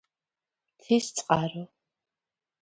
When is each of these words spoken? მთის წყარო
მთის 0.79 1.09
წყარო 1.19 1.63